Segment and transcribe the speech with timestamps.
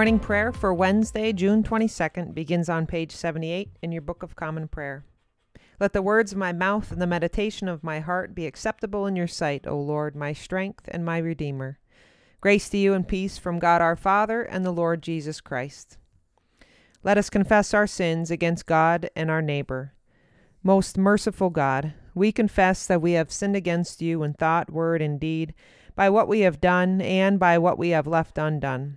[0.00, 4.66] morning prayer for Wednesday, June 22nd begins on page 78 in your Book of Common
[4.66, 5.04] Prayer.
[5.78, 9.14] Let the words of my mouth and the meditation of my heart be acceptable in
[9.14, 11.78] your sight, O Lord, my strength and my Redeemer.
[12.40, 15.98] Grace to you and peace from God our Father and the Lord Jesus Christ.
[17.02, 19.92] Let us confess our sins against God and our neighbor.
[20.62, 25.20] Most merciful God, we confess that we have sinned against you in thought, word, and
[25.20, 25.52] deed,
[25.94, 28.96] by what we have done and by what we have left undone.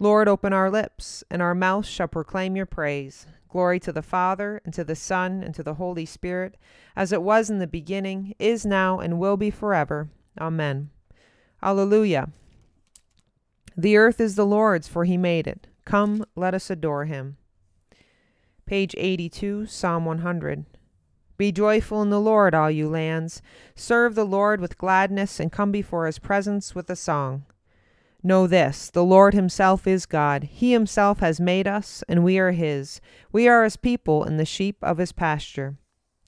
[0.00, 3.26] Lord, open our lips, and our mouth shall proclaim your praise.
[3.48, 6.56] Glory to the Father, and to the Son, and to the Holy Spirit,
[6.94, 10.08] as it was in the beginning, is now, and will be forever.
[10.40, 10.90] Amen.
[11.62, 12.30] Alleluia.
[13.76, 15.66] The earth is the Lord's, for he made it.
[15.84, 17.36] Come, let us adore him.
[18.66, 20.66] Page 82, Psalm 100.
[21.38, 23.40] Be joyful in the Lord, all you lands.
[23.74, 27.46] Serve the Lord with gladness, and come before his presence with a song.
[28.22, 30.44] Know this the Lord himself is God.
[30.44, 33.00] He himself has made us, and we are his.
[33.30, 35.76] We are his people and the sheep of his pasture.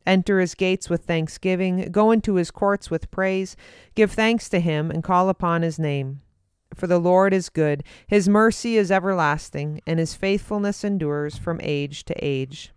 [0.06, 3.56] Enter his gates with thanksgiving, go into his courts with praise,
[3.94, 6.22] give thanks to him, and call upon his name.
[6.74, 12.04] For the Lord is good, his mercy is everlasting, and his faithfulness endures from age
[12.04, 12.72] to age.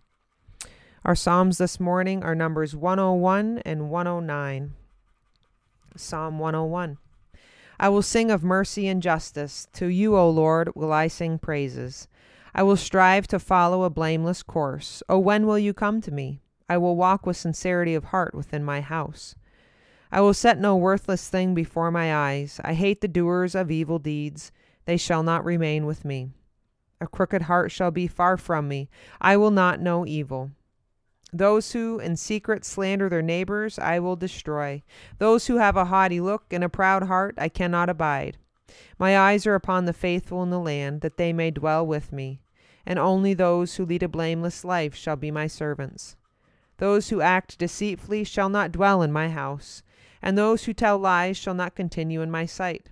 [1.04, 4.74] Our Psalms this morning are Numbers 101 and 109.
[5.96, 6.98] Psalm 101.
[7.78, 9.66] I will sing of mercy and justice.
[9.74, 12.08] To you, O Lord, will I sing praises.
[12.54, 15.02] I will strive to follow a blameless course.
[15.08, 16.40] O when will you come to me?
[16.68, 19.34] I will walk with sincerity of heart within my house.
[20.12, 22.60] I will set no worthless thing before my eyes.
[22.62, 24.52] I hate the doers of evil deeds.
[24.84, 26.30] They shall not remain with me.
[27.00, 28.88] A crooked heart shall be far from me.
[29.20, 30.52] I will not know evil.
[31.36, 34.82] Those who in secret slander their neighbors, I will destroy.
[35.18, 38.38] Those who have a haughty look and a proud heart, I cannot abide.
[38.98, 42.40] My eyes are upon the faithful in the land, that they may dwell with me.
[42.86, 46.16] And only those who lead a blameless life shall be my servants.
[46.78, 49.82] Those who act deceitfully shall not dwell in my house
[50.24, 52.88] and those who tell lies shall not continue in my sight.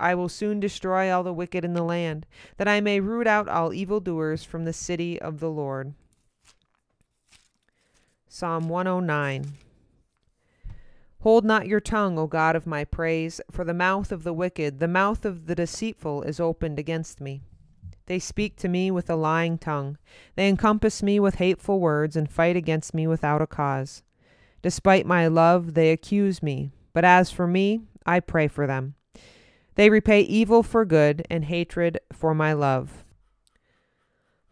[0.00, 2.24] I will soon destroy all the wicked in the land,
[2.56, 5.92] that I may root out all evildoers from the city of the Lord.
[8.30, 9.54] Psalm 109
[11.20, 14.80] Hold not your tongue, O God of my praise, for the mouth of the wicked,
[14.80, 17.40] the mouth of the deceitful is opened against me.
[18.04, 19.96] They speak to me with a lying tongue.
[20.36, 24.02] They encompass me with hateful words and fight against me without a cause.
[24.60, 28.94] Despite my love, they accuse me, but as for me, I pray for them.
[29.74, 33.04] They repay evil for good and hatred for my love.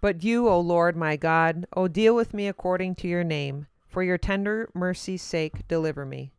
[0.00, 3.66] But you, O Lord my God, O deal with me according to your name.
[3.88, 6.32] For your tender mercy's sake, deliver me.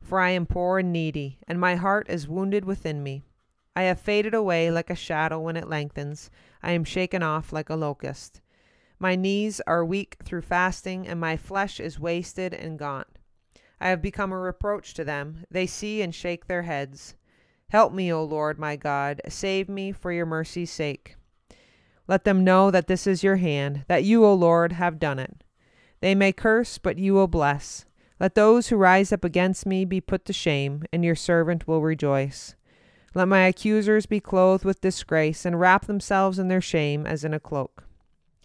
[0.00, 3.24] For I am poor and needy, and my heart is wounded within me.
[3.76, 6.30] I have faded away like a shadow when it lengthens.
[6.62, 8.40] I am shaken off like a locust.
[8.98, 13.08] My knees are weak through fasting, and my flesh is wasted and gaunt.
[13.80, 15.44] I have become a reproach to them.
[15.50, 17.14] They see and shake their heads.
[17.68, 19.20] Help me, O Lord my God.
[19.28, 21.16] Save me for your mercy's sake.
[22.08, 25.42] Let them know that this is your hand, that you, O Lord, have done it.
[26.00, 27.84] They may curse, but you will bless.
[28.20, 31.82] Let those who rise up against me be put to shame, and your servant will
[31.82, 32.54] rejoice.
[33.14, 37.34] Let my accusers be clothed with disgrace, and wrap themselves in their shame as in
[37.34, 37.84] a cloak.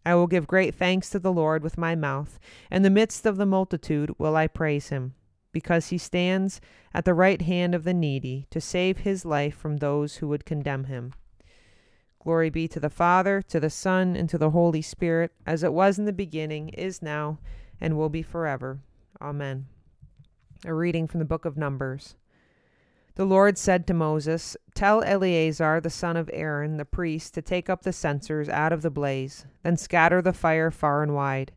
[0.05, 2.39] I will give great thanks to the Lord with my mouth.
[2.71, 5.13] In the midst of the multitude will I praise him,
[5.51, 6.59] because he stands
[6.93, 10.45] at the right hand of the needy to save his life from those who would
[10.45, 11.13] condemn him.
[12.23, 15.73] Glory be to the Father, to the Son, and to the Holy Spirit, as it
[15.73, 17.39] was in the beginning, is now,
[17.79, 18.79] and will be forever.
[19.19, 19.65] Amen.
[20.63, 22.15] A reading from the book of Numbers.
[23.15, 27.71] The Lord said to Moses, Tell Eleazar the son of Aaron, the priest, to take
[27.71, 31.51] up the censers out of the blaze, then scatter the fire far and wide.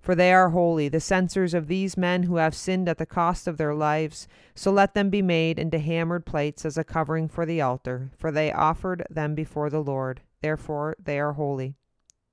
[0.00, 3.46] For they are holy, the censers of these men who have sinned at the cost
[3.46, 4.26] of their lives.
[4.54, 8.32] So let them be made into hammered plates as a covering for the altar, for
[8.32, 10.22] they offered them before the Lord.
[10.40, 11.74] Therefore they are holy.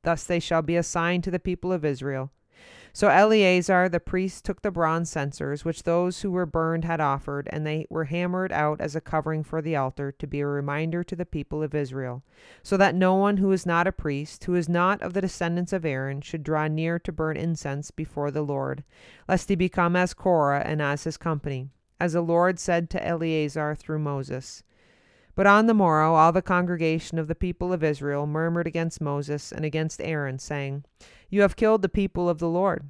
[0.03, 2.31] Thus they shall be a sign to the people of Israel.
[2.93, 7.47] So Eleazar the priest took the bronze censers which those who were burned had offered,
[7.51, 11.03] and they were hammered out as a covering for the altar, to be a reminder
[11.03, 12.23] to the people of Israel,
[12.63, 15.73] so that no one who is not a priest, who is not of the descendants
[15.73, 18.83] of Aaron, should draw near to burn incense before the Lord,
[19.27, 21.69] lest he become as Korah and as his company,
[21.99, 24.63] as the Lord said to Eleazar through Moses.
[25.37, 29.51] But on the morrow all the congregation of the people of Israel murmured against Moses
[29.51, 30.83] and against Aaron, saying,
[31.29, 32.89] You have killed the people of the Lord.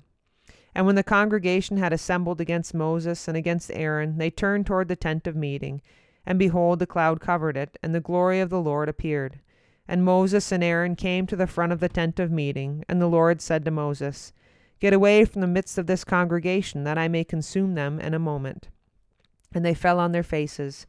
[0.73, 4.95] And when the congregation had assembled against Moses and against Aaron, they turned toward the
[4.95, 5.81] tent of meeting,
[6.25, 9.41] and behold, the cloud covered it, and the glory of the Lord appeared.
[9.85, 13.07] And Moses and Aaron came to the front of the tent of meeting, and the
[13.07, 14.31] Lord said to Moses,
[14.79, 18.19] Get away from the midst of this congregation, that I may consume them in a
[18.19, 18.69] moment.
[19.53, 20.87] And they fell on their faces.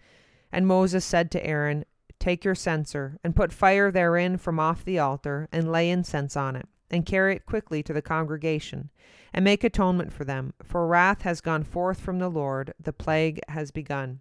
[0.53, 1.85] And Moses said to Aaron,
[2.19, 6.57] Take your censer, and put fire therein from off the altar, and lay incense on
[6.57, 8.91] it, and carry it quickly to the congregation,
[9.33, 13.41] and make atonement for them, for wrath has gone forth from the Lord, the plague
[13.49, 14.21] has begun.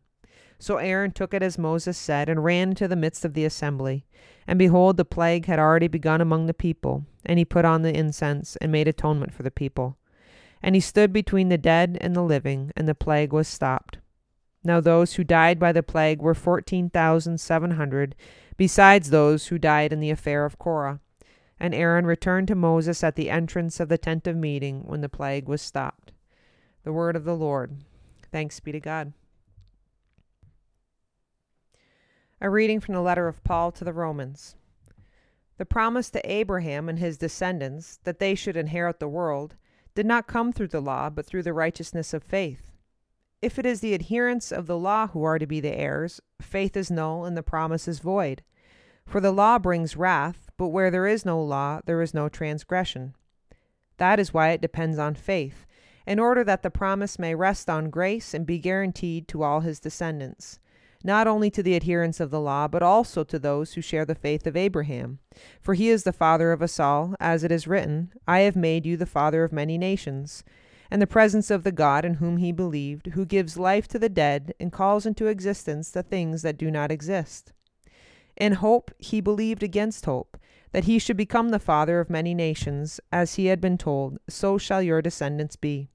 [0.59, 4.05] So Aaron took it as Moses said, and ran into the midst of the assembly.
[4.47, 7.95] And behold, the plague had already begun among the people, and he put on the
[7.95, 9.97] incense, and made atonement for the people.
[10.61, 13.96] And he stood between the dead and the living, and the plague was stopped.
[14.67, 18.17] Now those who died by the plague were fourteen thousand seven hundred,
[18.57, 20.99] besides those who died in the affair of Korah.
[21.57, 25.07] And Aaron returned to Moses at the entrance of the tent of meeting when the
[25.07, 26.11] plague was stopped.
[26.83, 27.77] The word of the Lord.
[28.29, 29.13] Thanks be to God.
[32.41, 34.57] A reading from the letter of Paul to the Romans.
[35.57, 39.55] The promise to Abraham and his descendants that they should inherit the world
[39.95, 42.73] did not come through the law, but through the righteousness of faith.
[43.39, 46.75] If it is the adherents of the law who are to be the heirs, faith
[46.75, 48.41] is null and the promise is void.
[49.05, 53.13] For the law brings wrath, but where there is no law, there is no transgression.
[53.97, 55.67] That is why it depends on faith,
[56.07, 59.79] in order that the promise may rest on grace and be guaranteed to all his
[59.79, 60.59] descendants,
[61.03, 64.15] not only to the adherents of the law, but also to those who share the
[64.15, 65.19] faith of Abraham.
[65.61, 68.85] For he is the father of us all, as it is written, I have made
[68.87, 70.43] you the father of many nations
[70.89, 74.09] and the presence of the God in whom he believed, who gives life to the
[74.09, 77.53] dead and calls into existence the things that do not exist.
[78.35, 80.37] In hope he believed against hope,
[80.71, 84.57] that he should become the father of many nations, as he had been told, So
[84.57, 85.89] shall your descendants be.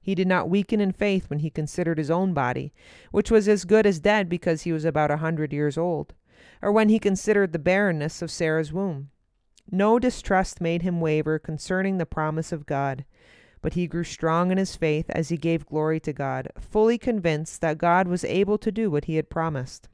[0.00, 2.72] He did not weaken in faith when he considered his own body,
[3.10, 6.14] which was as good as dead because he was about a hundred years old,
[6.62, 9.10] or when he considered the barrenness of Sarah's womb.
[9.70, 13.04] No distrust made him waver concerning the promise of God
[13.66, 17.60] but he grew strong in his faith as he gave glory to God, fully convinced
[17.60, 19.88] that God was able to do what he had promised.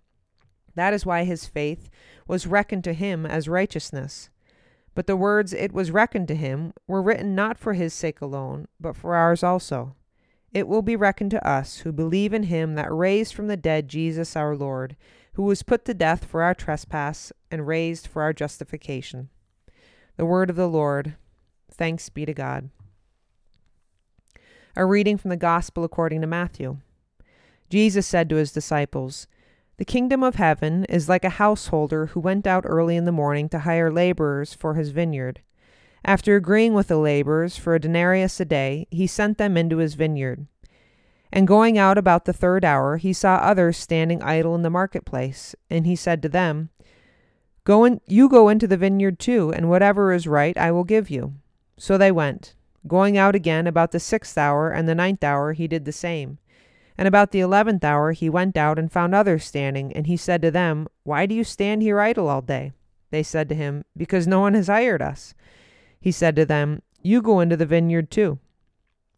[0.75, 1.89] That is why his faith
[2.29, 4.29] was reckoned to him as righteousness.
[4.95, 8.69] But the words, it was reckoned to him, were written not for his sake alone,
[8.79, 9.97] but for ours also.
[10.53, 13.89] It will be reckoned to us who believe in him that raised from the dead
[13.89, 14.97] Jesus our Lord,
[15.33, 19.31] who was put to death for our trespass and raised for our justification.
[20.19, 21.15] The word of the Lord.
[21.71, 22.69] Thanks be to God.
[24.75, 26.79] A reading from the Gospel according to Matthew.
[27.69, 29.27] Jesus said to his disciples,
[29.77, 33.51] The kingdom of heaven is like a householder who went out early in the morning
[33.51, 35.43] to hire laborers for his vineyard.
[36.07, 39.93] After agreeing with the laborers for a denarius a day, he sent them into his
[39.93, 40.47] vineyard.
[41.31, 45.55] And going out about the third hour, he saw others standing idle in the marketplace,
[45.69, 46.71] and he said to them,
[47.65, 51.11] Go in, you go into the vineyard too, and whatever is right I will give
[51.11, 51.35] you.
[51.77, 52.55] So they went.
[52.87, 56.39] Going out again about the sixth hour and the ninth hour, he did the same.
[56.99, 60.43] And about the eleventh hour he went out and found others standing, and he said
[60.43, 62.73] to them, Why do you stand here idle all day?
[63.11, 65.35] They said to him, Because no one has hired us.
[66.01, 68.39] He said to them, You go into the vineyard too.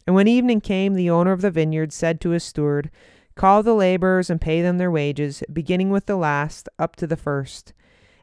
[0.07, 2.91] And when evening came, the owner of the vineyard said to his steward,
[3.35, 7.17] Call the laborers and pay them their wages, beginning with the last up to the
[7.17, 7.73] first.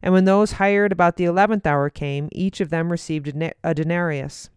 [0.01, 3.33] And when those hired about the eleventh hour came, each of them received
[3.63, 4.49] a denarius.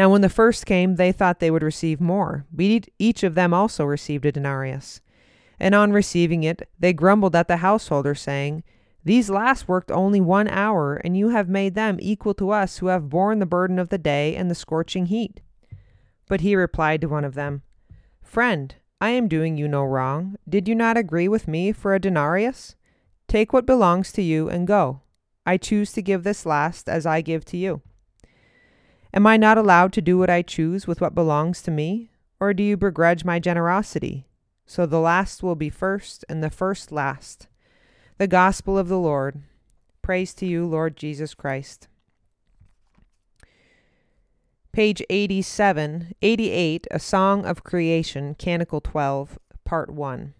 [0.00, 2.46] Now, when the first came, they thought they would receive more,
[2.98, 5.02] each of them also received a denarius.
[5.58, 8.62] And on receiving it, they grumbled at the householder, saying,
[9.04, 12.86] These last worked only one hour, and you have made them equal to us who
[12.86, 15.42] have borne the burden of the day and the scorching heat.
[16.28, 17.60] But he replied to one of them,
[18.22, 20.36] Friend, I am doing you no wrong.
[20.48, 22.74] Did you not agree with me for a denarius?
[23.28, 25.02] Take what belongs to you and go.
[25.44, 27.82] I choose to give this last as I give to you.
[29.12, 32.10] Am I not allowed to do what I choose with what belongs to me?
[32.38, 34.26] Or do you begrudge my generosity?
[34.66, 37.48] So the last will be first, and the first last.
[38.18, 39.42] The Gospel of the Lord.
[40.00, 41.88] Praise to you, Lord Jesus Christ.
[44.72, 50.34] Page 87, 88, A Song of Creation, Canticle 12, Part 1.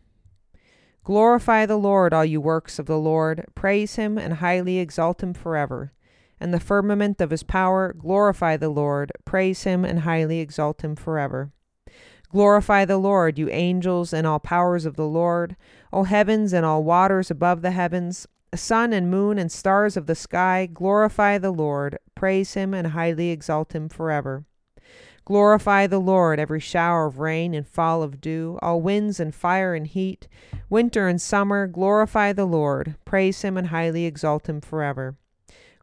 [1.02, 3.44] Glorify the Lord, all you works of the Lord.
[3.56, 5.92] Praise him and highly exalt him forever.
[6.40, 9.12] In the firmament of his power, glorify the Lord.
[9.24, 11.50] Praise him and highly exalt him forever.
[12.30, 15.56] Glorify the Lord, you angels and all powers of the Lord,
[15.92, 20.14] O heavens and all waters above the heavens, sun and moon and stars of the
[20.14, 24.44] sky, glorify the Lord, praise him and highly exalt him forever.
[25.24, 29.74] Glorify the Lord, every shower of rain and fall of dew, all winds and fire
[29.74, 30.26] and heat,
[30.68, 35.16] winter and summer, glorify the Lord, praise him and highly exalt him forever.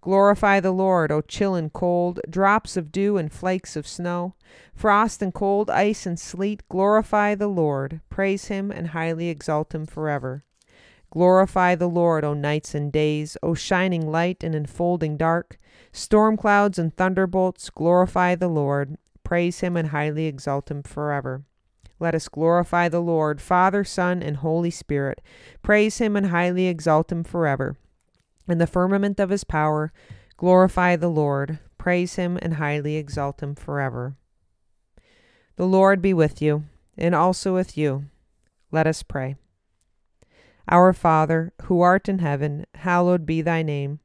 [0.07, 4.35] Glorify the Lord, O chill and cold, drops of dew and flakes of snow,
[4.73, 9.85] frost and cold, ice and sleet, glorify the Lord, praise him and highly exalt him
[9.85, 10.45] forever.
[11.11, 15.57] Glorify the Lord, O nights and days, O shining light and enfolding dark.
[15.91, 18.97] Storm clouds and thunderbolts, glorify the Lord.
[19.25, 21.43] Praise him and highly exalt him forever.
[21.99, 25.19] Let us glorify the Lord, Father, Son, and Holy Spirit.
[25.61, 27.75] Praise him and highly exalt him forever.
[28.47, 29.91] In the firmament of his power,
[30.37, 31.59] glorify the Lord.
[31.77, 34.15] Praise him and highly exalt him forever.
[35.57, 36.63] The Lord be with you,
[36.97, 38.05] and also with you.
[38.71, 39.35] Let us pray.
[40.69, 43.99] Our Father, who art in heaven, hallowed be thy name.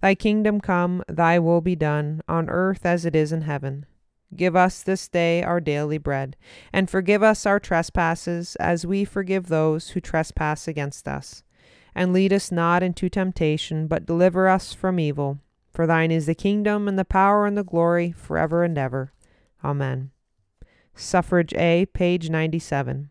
[0.00, 3.86] Thy kingdom come, thy will be done, on earth as it is in heaven.
[4.34, 6.36] Give us this day our daily bread,
[6.72, 11.42] and forgive us our trespasses, as we forgive those who trespass against us.
[11.96, 15.38] And lead us not into temptation, but deliver us from evil.
[15.72, 19.14] For thine is the kingdom, and the power, and the glory, forever and ever.
[19.64, 20.10] Amen.
[20.94, 23.08] Suffrage A, page 97.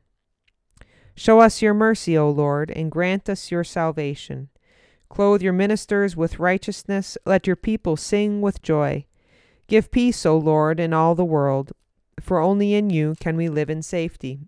[1.15, 4.49] Show us your mercy, O Lord, and grant us your salvation.
[5.09, 7.17] Clothe your ministers with righteousness.
[7.25, 9.07] Let your people sing with joy.
[9.67, 11.71] Give peace, O Lord, in all the world,
[12.19, 14.41] for only in you can we live in safety.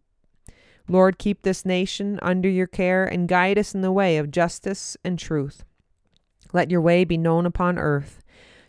[0.89, 4.95] Lord, keep this nation under your care and guide us in the way of justice
[5.03, 5.65] and truth.
[6.53, 8.23] Let your way be known upon earth,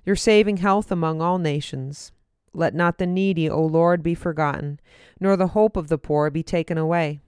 [0.05, 2.13] your saving health among all nations.
[2.53, 4.81] Let not the needy, O Lord, be forgotten,
[5.21, 7.21] nor the hope of the poor be taken away.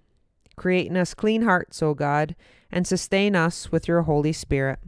[0.56, 2.34] Create in us clean hearts, O God,
[2.70, 4.80] and sustain us with your Holy Spirit.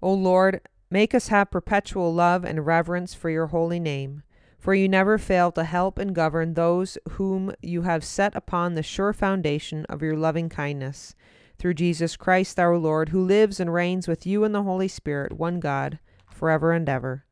[0.00, 0.60] O Lord,
[0.90, 4.22] make us have perpetual love and reverence for your holy name,
[4.58, 8.82] for you never fail to help and govern those whom you have set upon the
[8.82, 11.14] sure foundation of your loving kindness.
[11.58, 15.32] Through Jesus Christ our Lord, who lives and reigns with you in the Holy Spirit,
[15.32, 15.98] one God,
[16.30, 17.24] forever and ever.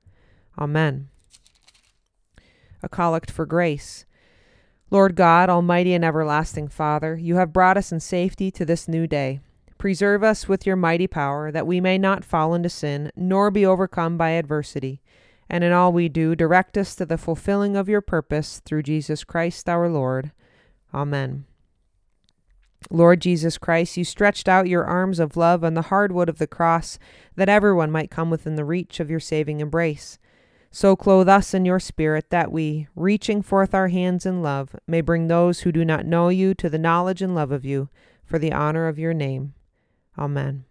[0.59, 1.09] Amen.
[2.83, 4.05] A collect for grace.
[4.91, 9.07] Lord God, Almighty and everlasting Father, you have brought us in safety to this new
[9.07, 9.41] day.
[9.79, 13.67] Preserve us with your mighty power, that we may not fall into sin, nor be
[13.67, 15.03] overcome by adversity.
[15.49, 19.25] And in all we do, direct us to the fulfilling of your purpose through Jesus
[19.25, 20.33] Christ our Lord.
[20.93, 21.45] Amen.
[22.91, 26.39] Lord Jesus Christ, you stretched out your arms of love on the hard wood of
[26.39, 26.99] the cross,
[27.35, 30.19] that everyone might come within the reach of your saving embrace.
[30.71, 35.01] So clothe us in your spirit that we, reaching forth our hands in love, may
[35.01, 37.89] bring those who do not know you to the knowledge and love of you,
[38.25, 39.55] for the honor of your name.
[40.19, 40.65] Amen.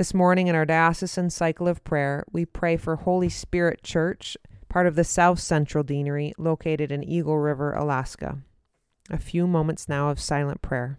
[0.00, 4.34] This morning in our diocesan cycle of prayer, we pray for Holy Spirit Church,
[4.70, 8.38] part of the South Central Deanery located in Eagle River, Alaska.
[9.10, 10.98] A few moments now of silent prayer.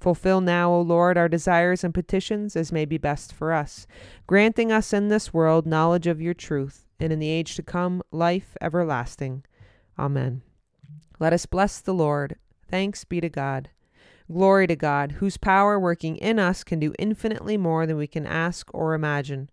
[0.00, 3.86] Fulfill now, O Lord, our desires and petitions as may be best for us,
[4.26, 8.02] granting us in this world knowledge of your truth, and in the age to come
[8.10, 9.44] life everlasting.
[9.98, 10.40] Amen.
[11.18, 12.36] Let us bless the Lord.
[12.66, 13.68] Thanks be to God.
[14.32, 18.26] Glory to God, whose power working in us can do infinitely more than we can
[18.26, 19.50] ask or imagine.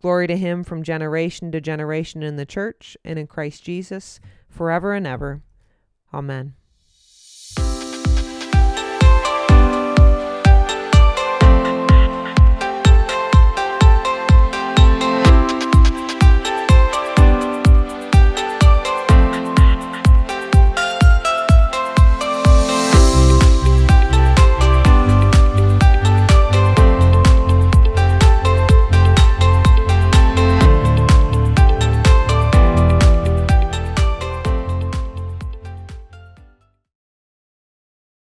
[0.00, 4.92] Glory to him from generation to generation in the church and in Christ Jesus, forever
[4.92, 5.42] and ever.
[6.14, 6.54] Amen.